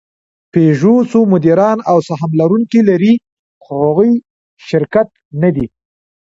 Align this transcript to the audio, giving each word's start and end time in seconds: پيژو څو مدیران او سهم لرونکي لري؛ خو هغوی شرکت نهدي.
پيژو 0.51 0.93
څو 1.11 1.19
مدیران 1.33 1.77
او 1.91 1.97
سهم 2.07 2.31
لرونکي 2.39 2.79
لري؛ 2.89 3.13
خو 3.63 3.71
هغوی 3.85 4.11
شرکت 4.69 5.07
نهدي. 5.41 5.67